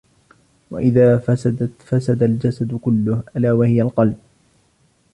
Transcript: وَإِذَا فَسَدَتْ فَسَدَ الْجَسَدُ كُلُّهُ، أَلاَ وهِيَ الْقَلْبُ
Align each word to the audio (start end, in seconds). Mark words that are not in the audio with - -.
وَإِذَا 0.71 1.17
فَسَدَتْ 1.17 1.81
فَسَدَ 1.81 2.23
الْجَسَدُ 2.23 2.75
كُلُّهُ، 2.77 3.23
أَلاَ 3.37 3.51
وهِيَ 3.53 3.81
الْقَلْبُ 3.81 4.17